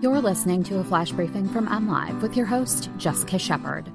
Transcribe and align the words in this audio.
You're 0.00 0.20
listening 0.20 0.62
to 0.64 0.78
a 0.78 0.84
flash 0.84 1.10
briefing 1.10 1.48
from 1.48 1.66
MLive 1.66 2.22
with 2.22 2.36
your 2.36 2.46
host, 2.46 2.88
Jessica 2.98 3.36
Shepard. 3.36 3.90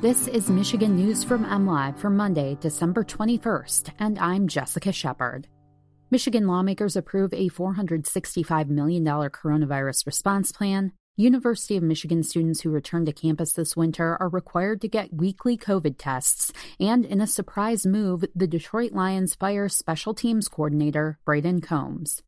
This 0.00 0.26
is 0.26 0.50
Michigan 0.50 0.96
News 0.96 1.22
from 1.22 1.44
MLive 1.44 1.96
for 1.98 2.10
Monday, 2.10 2.58
December 2.60 3.04
21st, 3.04 3.92
and 4.00 4.18
I'm 4.18 4.48
Jessica 4.48 4.90
Shepard. 4.90 5.46
Michigan 6.10 6.48
lawmakers 6.48 6.96
approve 6.96 7.32
a 7.32 7.48
$465 7.48 8.70
million 8.70 9.04
coronavirus 9.04 10.04
response 10.04 10.50
plan. 10.50 10.90
University 11.14 11.76
of 11.76 11.84
Michigan 11.84 12.24
students 12.24 12.62
who 12.62 12.70
return 12.70 13.06
to 13.06 13.12
campus 13.12 13.52
this 13.52 13.76
winter 13.76 14.16
are 14.18 14.28
required 14.28 14.80
to 14.80 14.88
get 14.88 15.14
weekly 15.14 15.56
COVID 15.56 15.94
tests. 15.96 16.52
And 16.80 17.04
in 17.04 17.20
a 17.20 17.26
surprise 17.28 17.86
move, 17.86 18.24
the 18.34 18.48
Detroit 18.48 18.90
Lions 18.90 19.36
fire 19.36 19.68
special 19.68 20.12
teams 20.12 20.48
coordinator 20.48 21.20
Brayden 21.24 21.62
Coombs. 21.62 22.24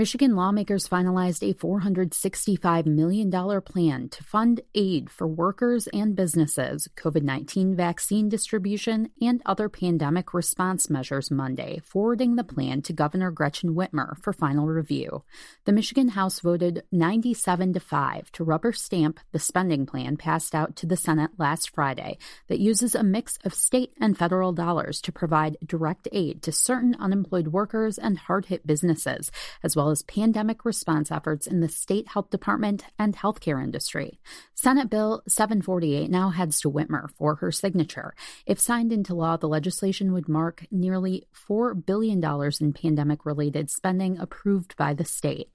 Michigan 0.00 0.34
lawmakers 0.34 0.88
finalized 0.88 1.46
a 1.46 1.52
$465 1.52 2.86
million 2.86 3.30
plan 3.60 4.08
to 4.08 4.24
fund 4.24 4.62
aid 4.74 5.10
for 5.10 5.28
workers 5.28 5.88
and 5.88 6.16
businesses, 6.16 6.88
COVID 6.96 7.22
19 7.22 7.76
vaccine 7.76 8.30
distribution, 8.30 9.10
and 9.20 9.42
other 9.44 9.68
pandemic 9.68 10.32
response 10.32 10.88
measures 10.88 11.30
Monday, 11.30 11.82
forwarding 11.84 12.36
the 12.36 12.44
plan 12.44 12.80
to 12.80 12.94
Governor 12.94 13.30
Gretchen 13.30 13.74
Whitmer 13.74 14.16
for 14.22 14.32
final 14.32 14.66
review. 14.66 15.22
The 15.66 15.72
Michigan 15.72 16.08
House 16.08 16.40
voted 16.40 16.82
97 16.90 17.74
to 17.74 17.80
5 17.80 18.32
to 18.32 18.42
rubber 18.42 18.72
stamp 18.72 19.20
the 19.32 19.38
spending 19.38 19.84
plan 19.84 20.16
passed 20.16 20.54
out 20.54 20.76
to 20.76 20.86
the 20.86 20.96
Senate 20.96 21.32
last 21.36 21.74
Friday 21.74 22.16
that 22.48 22.58
uses 22.58 22.94
a 22.94 23.02
mix 23.02 23.38
of 23.44 23.52
state 23.52 23.92
and 24.00 24.16
federal 24.16 24.54
dollars 24.54 25.02
to 25.02 25.12
provide 25.12 25.58
direct 25.62 26.08
aid 26.10 26.40
to 26.44 26.52
certain 26.52 26.96
unemployed 26.98 27.48
workers 27.48 27.98
and 27.98 28.16
hard 28.16 28.46
hit 28.46 28.66
businesses, 28.66 29.30
as 29.62 29.76
well 29.76 29.89
as 29.90 30.02
pandemic 30.02 30.64
response 30.64 31.10
efforts 31.10 31.46
in 31.46 31.60
the 31.60 31.68
state 31.68 32.08
health 32.08 32.30
department 32.30 32.84
and 32.98 33.16
healthcare 33.16 33.62
industry. 33.62 34.20
Senate 34.54 34.90
Bill 34.90 35.22
748 35.28 36.10
now 36.10 36.30
heads 36.30 36.60
to 36.60 36.70
Whitmer 36.70 37.10
for 37.10 37.36
her 37.36 37.52
signature. 37.52 38.14
If 38.46 38.60
signed 38.60 38.92
into 38.92 39.14
law, 39.14 39.36
the 39.36 39.48
legislation 39.48 40.12
would 40.12 40.28
mark 40.28 40.66
nearly 40.70 41.26
$4 41.48 41.84
billion 41.84 42.22
in 42.60 42.72
pandemic 42.72 43.26
related 43.26 43.70
spending 43.70 44.18
approved 44.18 44.76
by 44.76 44.94
the 44.94 45.04
state. 45.04 45.50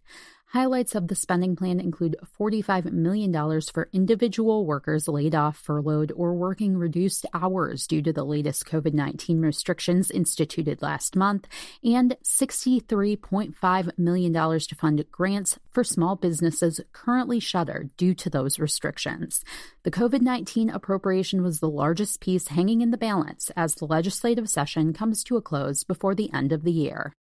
Highlights 0.49 0.95
of 0.95 1.07
the 1.07 1.15
spending 1.15 1.55
plan 1.55 1.79
include 1.79 2.15
$45 2.39 2.91
million 2.91 3.61
for 3.61 3.89
individual 3.91 4.65
workers 4.65 5.07
laid 5.07 5.33
off, 5.35 5.57
furloughed, 5.57 6.13
or 6.15 6.33
working 6.33 6.77
reduced 6.77 7.25
hours 7.33 7.87
due 7.87 8.01
to 8.03 8.13
the 8.13 8.23
latest 8.23 8.65
COVID 8.65 8.93
19 8.93 9.41
restrictions 9.41 10.11
instituted 10.11 10.81
last 10.81 11.15
month, 11.15 11.47
and 11.83 12.15
$63.5 12.23 13.97
million 13.97 14.33
to 14.33 14.75
fund 14.75 15.05
grants 15.11 15.59
for 15.71 15.83
small 15.83 16.15
businesses 16.15 16.79
currently 16.93 17.39
shuttered 17.39 17.89
due 17.97 18.13
to 18.13 18.29
those 18.29 18.59
restrictions. 18.59 19.43
The 19.83 19.91
COVID 19.91 20.21
19 20.21 20.69
appropriation 20.69 21.43
was 21.43 21.59
the 21.59 21.69
largest 21.69 22.21
piece 22.21 22.49
hanging 22.49 22.81
in 22.81 22.91
the 22.91 22.97
balance 22.97 23.51
as 23.57 23.75
the 23.75 23.85
legislative 23.85 24.47
session 24.47 24.93
comes 24.93 25.23
to 25.25 25.37
a 25.37 25.41
close 25.41 25.83
before 25.83 26.15
the 26.15 26.31
end 26.31 26.51
of 26.53 26.63
the 26.63 26.71
year. 26.71 27.13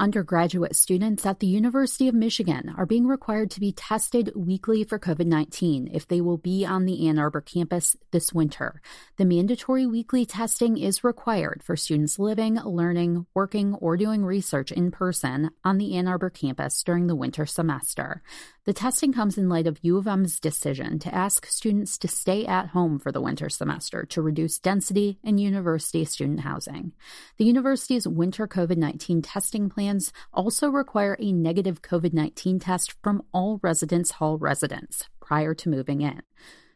Undergraduate 0.00 0.76
students 0.76 1.26
at 1.26 1.40
the 1.40 1.48
University 1.48 2.06
of 2.06 2.14
Michigan 2.14 2.72
are 2.76 2.86
being 2.86 3.08
required 3.08 3.50
to 3.50 3.58
be 3.58 3.72
tested 3.72 4.30
weekly 4.36 4.84
for 4.84 4.96
COVID 4.96 5.26
19 5.26 5.90
if 5.92 6.06
they 6.06 6.20
will 6.20 6.36
be 6.36 6.64
on 6.64 6.84
the 6.84 7.08
Ann 7.08 7.18
Arbor 7.18 7.40
campus 7.40 7.96
this 8.12 8.32
winter. 8.32 8.80
The 9.16 9.24
mandatory 9.24 9.86
weekly 9.86 10.24
testing 10.24 10.78
is 10.78 11.02
required 11.02 11.64
for 11.64 11.74
students 11.74 12.16
living, 12.16 12.54
learning, 12.54 13.26
working, 13.34 13.74
or 13.74 13.96
doing 13.96 14.24
research 14.24 14.70
in 14.70 14.92
person 14.92 15.50
on 15.64 15.78
the 15.78 15.96
Ann 15.96 16.06
Arbor 16.06 16.30
campus 16.30 16.80
during 16.84 17.08
the 17.08 17.16
winter 17.16 17.44
semester. 17.44 18.22
The 18.66 18.74
testing 18.74 19.14
comes 19.14 19.38
in 19.38 19.48
light 19.48 19.66
of 19.66 19.78
U 19.82 19.96
of 19.96 20.06
M's 20.06 20.38
decision 20.38 20.98
to 20.98 21.14
ask 21.14 21.46
students 21.46 21.98
to 21.98 22.06
stay 22.06 22.46
at 22.46 22.68
home 22.68 22.98
for 22.98 23.10
the 23.10 23.20
winter 23.20 23.48
semester 23.48 24.04
to 24.10 24.22
reduce 24.22 24.58
density 24.58 25.18
in 25.24 25.38
university 25.38 26.04
student 26.04 26.40
housing. 26.40 26.92
The 27.38 27.46
university's 27.46 28.06
winter 28.06 28.46
COVID 28.46 28.76
19 28.76 29.22
testing 29.22 29.70
plans 29.88 30.12
also 30.34 30.68
require 30.68 31.16
a 31.18 31.32
negative 31.32 31.80
COVID 31.80 32.12
19 32.12 32.58
test 32.58 32.94
from 33.02 33.22
all 33.32 33.58
residence 33.62 34.10
hall 34.10 34.36
residents 34.36 35.08
prior 35.18 35.54
to 35.54 35.70
moving 35.70 36.02
in. 36.02 36.20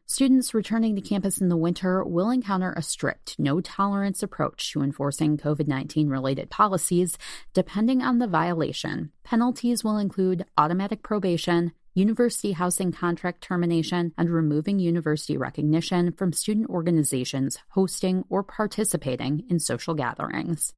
Students 0.07 0.55
returning 0.55 0.97
to 0.97 1.03
campus 1.03 1.39
in 1.39 1.51
the 1.51 1.57
winter 1.57 2.03
will 2.05 2.31
encounter 2.31 2.73
a 2.73 2.83
strict, 2.83 3.37
no 3.39 3.61
tolerance 3.61 4.23
approach 4.23 4.73
to 4.73 4.83
enforcing 4.83 5.37
COVID 5.37 5.69
19 5.69 6.09
related 6.09 6.49
policies. 6.49 7.19
Depending 7.53 8.01
on 8.01 8.19
the 8.19 8.27
violation, 8.27 9.13
penalties 9.25 9.85
will 9.85 9.99
include 9.99 10.47
automatic 10.57 11.03
probation, 11.03 11.73
university 11.95 12.53
housing 12.53 12.93
contract 12.93 13.43
termination, 13.43 14.13
and 14.17 14.31
removing 14.31 14.79
university 14.79 15.37
recognition 15.37 16.13
from 16.13 16.33
student 16.33 16.71
organizations 16.71 17.59
hosting 17.69 18.25
or 18.31 18.43
participating 18.43 19.45
in 19.51 19.59
social 19.59 19.95
gatherings. 19.95 20.73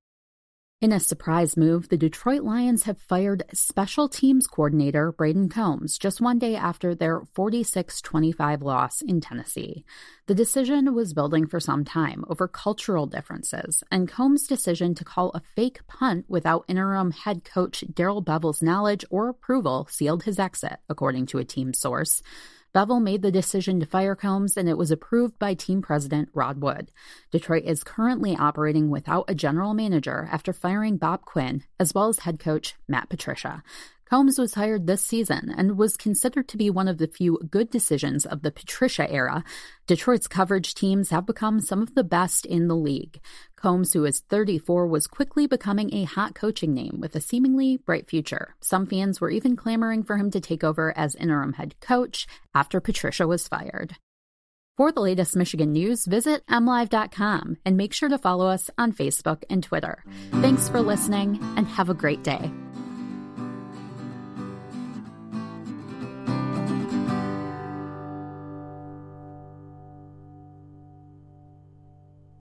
In 0.84 0.92
a 0.92 1.00
surprise 1.00 1.56
move, 1.56 1.88
the 1.88 1.96
Detroit 1.96 2.42
Lions 2.42 2.82
have 2.82 3.00
fired 3.00 3.44
special 3.54 4.06
teams 4.06 4.46
coordinator 4.46 5.14
Brayden 5.14 5.50
Coombs 5.50 5.96
just 5.96 6.20
one 6.20 6.38
day 6.38 6.56
after 6.56 6.94
their 6.94 7.22
46 7.32 8.02
25 8.02 8.60
loss 8.60 9.00
in 9.00 9.22
Tennessee. 9.22 9.86
The 10.26 10.34
decision 10.34 10.94
was 10.94 11.14
building 11.14 11.46
for 11.46 11.58
some 11.58 11.86
time 11.86 12.22
over 12.28 12.46
cultural 12.46 13.06
differences, 13.06 13.82
and 13.90 14.10
Coombs' 14.10 14.46
decision 14.46 14.94
to 14.96 15.04
call 15.04 15.30
a 15.30 15.40
fake 15.56 15.86
punt 15.86 16.26
without 16.28 16.66
interim 16.68 17.12
head 17.12 17.44
coach 17.44 17.82
Darrell 17.90 18.22
Bevell's 18.22 18.60
knowledge 18.60 19.06
or 19.08 19.30
approval 19.30 19.88
sealed 19.90 20.24
his 20.24 20.38
exit, 20.38 20.80
according 20.90 21.24
to 21.28 21.38
a 21.38 21.46
team 21.46 21.72
source. 21.72 22.20
Bevell 22.74 23.00
made 23.00 23.22
the 23.22 23.30
decision 23.30 23.78
to 23.78 23.86
fire 23.86 24.16
Coombs 24.16 24.56
and 24.56 24.68
it 24.68 24.76
was 24.76 24.90
approved 24.90 25.38
by 25.38 25.54
team 25.54 25.80
president 25.80 26.28
Rod 26.34 26.60
Wood. 26.60 26.90
Detroit 27.30 27.62
is 27.64 27.84
currently 27.84 28.36
operating 28.36 28.90
without 28.90 29.26
a 29.28 29.34
general 29.34 29.74
manager 29.74 30.28
after 30.32 30.52
firing 30.52 30.96
Bob 30.96 31.24
Quinn, 31.24 31.62
as 31.78 31.94
well 31.94 32.08
as 32.08 32.18
head 32.20 32.40
coach 32.40 32.74
Matt 32.88 33.08
Patricia. 33.08 33.62
Coombs 34.08 34.38
was 34.38 34.54
hired 34.54 34.86
this 34.86 35.04
season 35.04 35.52
and 35.56 35.78
was 35.78 35.96
considered 35.96 36.48
to 36.48 36.56
be 36.56 36.70
one 36.70 36.88
of 36.88 36.98
the 36.98 37.06
few 37.06 37.38
good 37.50 37.70
decisions 37.70 38.26
of 38.26 38.42
the 38.42 38.50
Patricia 38.50 39.10
era. 39.10 39.44
Detroit's 39.86 40.28
coverage 40.28 40.74
teams 40.74 41.10
have 41.10 41.26
become 41.26 41.60
some 41.60 41.82
of 41.82 41.94
the 41.94 42.04
best 42.04 42.44
in 42.46 42.68
the 42.68 42.76
league. 42.76 43.20
Coombs, 43.56 43.92
who 43.92 44.04
is 44.04 44.20
34, 44.28 44.86
was 44.86 45.06
quickly 45.06 45.46
becoming 45.46 45.92
a 45.94 46.04
hot 46.04 46.34
coaching 46.34 46.74
name 46.74 46.98
with 47.00 47.16
a 47.16 47.20
seemingly 47.20 47.78
bright 47.78 48.08
future. 48.08 48.54
Some 48.60 48.86
fans 48.86 49.20
were 49.20 49.30
even 49.30 49.56
clamoring 49.56 50.02
for 50.02 50.16
him 50.16 50.30
to 50.32 50.40
take 50.40 50.62
over 50.62 50.96
as 50.96 51.14
interim 51.14 51.54
head 51.54 51.74
coach 51.80 52.26
after 52.54 52.80
Patricia 52.80 53.26
was 53.26 53.48
fired. 53.48 53.96
For 54.76 54.90
the 54.90 55.00
latest 55.00 55.36
Michigan 55.36 55.72
news, 55.72 56.04
visit 56.04 56.44
mlive.com 56.46 57.58
and 57.64 57.76
make 57.76 57.92
sure 57.92 58.08
to 58.08 58.18
follow 58.18 58.48
us 58.48 58.70
on 58.76 58.92
Facebook 58.92 59.44
and 59.48 59.62
Twitter. 59.62 60.02
Thanks 60.40 60.68
for 60.68 60.80
listening 60.80 61.38
and 61.56 61.66
have 61.68 61.88
a 61.88 61.94
great 61.94 62.24
day. 62.24 62.50